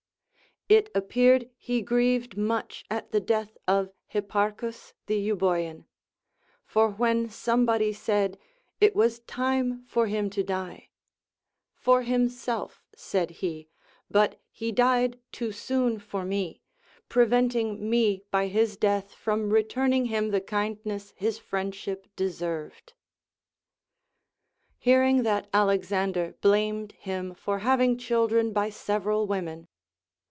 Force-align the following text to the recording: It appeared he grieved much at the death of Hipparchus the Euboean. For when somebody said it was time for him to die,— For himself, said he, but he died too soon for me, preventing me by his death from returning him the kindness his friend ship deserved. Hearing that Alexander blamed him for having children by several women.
It 0.69 0.89
appeared 0.95 1.49
he 1.57 1.81
grieved 1.81 2.37
much 2.37 2.85
at 2.89 3.11
the 3.11 3.19
death 3.19 3.57
of 3.67 3.91
Hipparchus 4.07 4.93
the 5.05 5.17
Euboean. 5.17 5.83
For 6.63 6.87
when 6.87 7.29
somebody 7.29 7.91
said 7.91 8.39
it 8.79 8.95
was 8.95 9.19
time 9.19 9.83
for 9.85 10.07
him 10.07 10.29
to 10.29 10.43
die,— 10.43 10.87
For 11.85 12.03
himself, 12.03 12.85
said 12.95 13.31
he, 13.43 13.67
but 14.09 14.39
he 14.49 14.71
died 14.71 15.19
too 15.33 15.51
soon 15.51 15.99
for 15.99 16.23
me, 16.23 16.61
preventing 17.09 17.89
me 17.89 18.23
by 18.31 18.47
his 18.47 18.77
death 18.77 19.13
from 19.13 19.49
returning 19.49 20.05
him 20.05 20.29
the 20.31 20.39
kindness 20.39 21.11
his 21.17 21.37
friend 21.37 21.75
ship 21.75 22.07
deserved. 22.15 22.93
Hearing 24.77 25.23
that 25.23 25.49
Alexander 25.53 26.35
blamed 26.39 26.93
him 26.93 27.35
for 27.35 27.59
having 27.59 27.97
children 27.97 28.53
by 28.53 28.69
several 28.69 29.27
women. 29.27 29.67